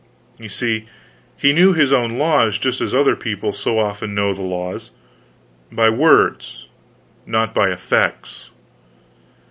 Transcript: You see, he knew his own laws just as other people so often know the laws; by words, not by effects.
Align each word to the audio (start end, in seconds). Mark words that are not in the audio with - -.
You 0.39 0.49
see, 0.49 0.87
he 1.37 1.53
knew 1.53 1.73
his 1.73 1.93
own 1.93 2.17
laws 2.17 2.57
just 2.57 2.81
as 2.81 2.91
other 2.91 3.15
people 3.15 3.53
so 3.53 3.77
often 3.77 4.15
know 4.15 4.33
the 4.33 4.41
laws; 4.41 4.89
by 5.71 5.89
words, 5.89 6.65
not 7.27 7.53
by 7.53 7.69
effects. 7.69 8.49